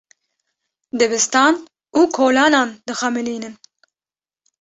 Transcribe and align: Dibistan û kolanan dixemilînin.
Dibistan 0.99 1.53
û 1.99 2.01
kolanan 2.17 2.69
dixemilînin. 2.87 3.55